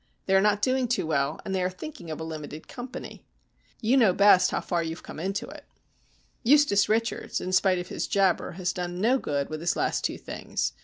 They 0.25 0.33
are 0.33 0.41
not 0.41 0.63
doing 0.63 0.87
too 0.87 1.05
well, 1.05 1.39
and 1.45 1.53
they 1.53 1.61
are 1.61 1.69
thinking 1.69 2.09
of 2.09 2.19
a 2.19 2.23
limited 2.23 2.67
company. 2.67 3.23
You 3.81 3.97
know 3.97 4.13
best 4.13 4.49
how 4.49 4.59
far 4.59 4.81
you 4.81 4.95
have 4.95 5.03
come 5.03 5.19
into 5.19 5.45
it. 5.45 5.65
Eustace 6.41 6.89
Richards, 6.89 7.39
in 7.39 7.51
spite 7.51 7.77
of 7.77 7.89
his 7.89 8.07
jabber, 8.07 8.53
has 8.53 8.73
done 8.73 8.99
no 8.99 9.19
good 9.19 9.49
with 9.51 9.61
his 9.61 9.75
last 9.75 10.03
two 10.03 10.17
things. 10.17 10.73